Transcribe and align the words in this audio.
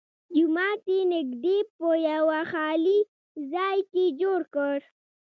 جومات 0.35 0.81
یې 0.93 1.01
نږدې 1.13 1.57
په 1.77 1.87
یوه 2.09 2.39
خالي 2.51 2.99
ځای 3.53 3.77
کې 3.91 4.05
جوړ 4.21 4.39
کړ. 4.55 4.77